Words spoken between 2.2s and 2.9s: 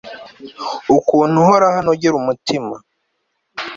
umutima